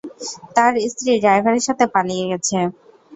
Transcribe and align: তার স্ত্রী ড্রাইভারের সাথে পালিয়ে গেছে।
তার 0.55 0.73
স্ত্রী 0.91 1.11
ড্রাইভারের 1.21 1.63
সাথে 1.67 1.85
পালিয়ে 1.93 2.25
গেছে। 2.31 2.57